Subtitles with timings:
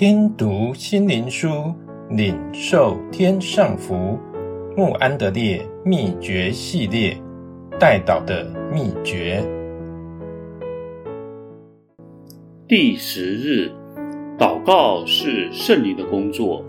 [0.00, 1.74] 听读心灵书，
[2.08, 4.18] 领受天上福。
[4.74, 7.14] 穆安德烈秘诀系列，
[7.78, 9.44] 代祷的秘诀。
[12.66, 13.70] 第十日，
[14.38, 16.64] 祷告是圣灵的工作。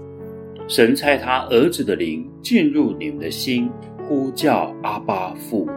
[0.67, 3.71] 神差他儿子的灵进入你们的心，
[4.09, 5.69] 呼叫阿巴父。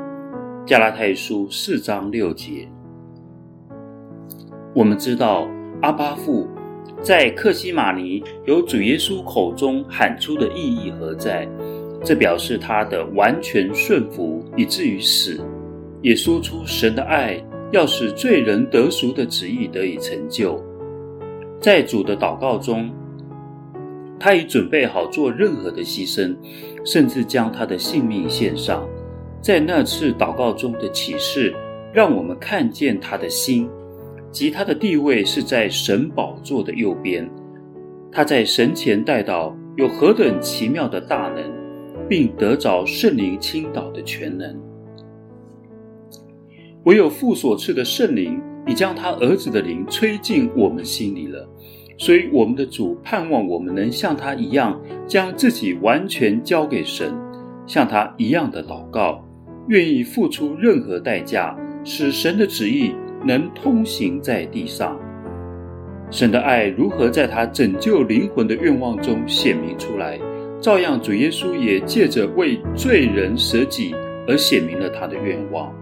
[0.66, 2.68] 加拉太书四章六节。
[4.74, 5.46] 我们知道
[5.82, 6.48] 阿巴父
[7.04, 11.46] 在克西马尼由主耶稣口中喊出的意义何在？
[12.02, 15.38] 这表示他的完全顺服，以至于死，
[16.00, 17.38] 也说出神的爱
[17.72, 20.58] 要使罪人得赎的旨意得以成就。
[21.60, 22.90] 在主的祷告中，
[24.18, 26.34] 他已准备好做任何的牺牲，
[26.86, 28.82] 甚至将他的性命献上。
[29.42, 31.54] 在那次祷告中的启示，
[31.92, 33.68] 让我们看见他的心，
[34.34, 37.30] 及他的地位是在神宝座的右边。
[38.10, 41.44] 他在神前代祷有何等奇妙的大能！
[42.06, 44.54] 并得着圣灵倾倒的全能，
[46.84, 51.48] 唯有父所赐的圣灵已将他儿子的灵吹进我们心里了，
[51.96, 57.10] 所以我们的主盼望我们能像他一样，将自己完全交给神，
[57.66, 59.26] 像他一样的祷告，
[59.68, 62.92] 愿意付出任何代价，使神的旨意
[63.24, 64.98] 能通行在地上。
[66.10, 70.18] 神的爱如何在他拯救灵魂的愿望中显明出来？
[70.60, 73.94] 照样，主耶稣也借着为罪人舍己
[74.26, 75.74] 而显明了他的愿望。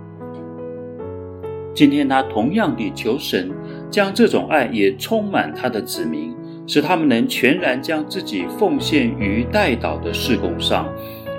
[1.74, 3.50] 今天，他同样地求神
[3.90, 6.34] 将这种爱也充满他的子民，
[6.66, 10.86] 使他们能全然将自己奉献于代祷的事工上，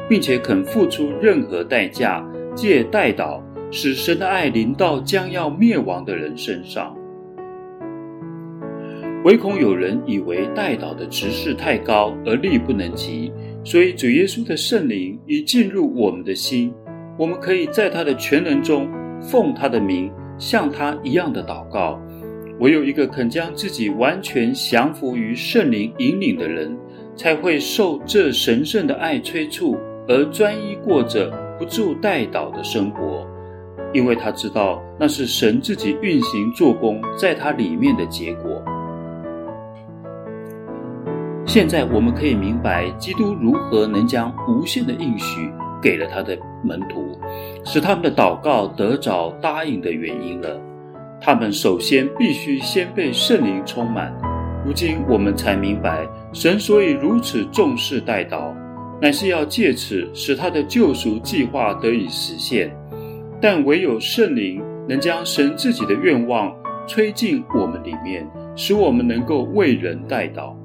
[0.07, 3.41] 并且肯付出任何代价，借代祷
[3.75, 6.95] 使神的爱临到将要灭亡的人身上。
[9.25, 16.71] 唯恐有人以为代祷的职事太高而力不能及，所以主耶稣的圣灵已进入我们的心，
[17.17, 18.87] 我们可以在他的权能中
[19.19, 21.99] 奉他的名，像他一样的祷告。
[22.59, 26.77] 唯有一个肯将自己完全降服于圣灵引领的人，
[27.15, 29.75] 才会受这神圣的爱催促，
[30.07, 33.22] 而专一过着不住代祷的生活，
[33.93, 38.61] 因为他知道那是神自己运行做工在他里面的结果。
[41.45, 47.17] 现在我们可以明白，基督如何能将无限的应许给了他的门徒，
[47.63, 50.59] 使他们的祷告得着答应的原因了。
[51.21, 54.13] 他们首先必须先被圣灵充满。
[54.65, 58.53] 如今我们才明白，神所以如此重视代祷，
[59.01, 62.75] 乃是要借此使他的救赎计划得以实现。
[63.43, 66.55] 但唯有圣灵能将神自己的愿望
[66.87, 70.55] 吹进我们里面，使我们能够为人代祷。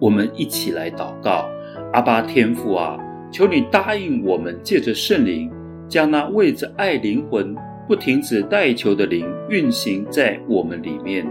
[0.00, 1.48] 我们一起来祷告，
[1.92, 2.98] 阿爸天父啊，
[3.30, 5.48] 求你答应我们，借着圣灵，
[5.86, 7.54] 将那为着爱灵魂
[7.86, 11.24] 不停止代求的灵运行在我们里面，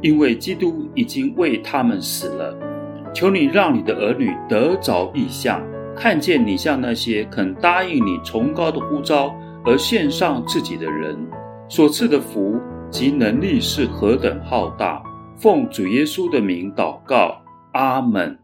[0.00, 2.58] 因为基督已经为他们死了。
[3.14, 5.62] 求你让你的儿女得着异象，
[5.96, 9.34] 看见你向那些肯答应你崇高的呼召
[9.64, 11.16] 而献上自己的人
[11.68, 12.58] 所赐的福
[12.90, 15.02] 及能力是何等浩大。
[15.36, 17.40] 奉主耶稣的名祷告。
[17.72, 18.36] 阿门。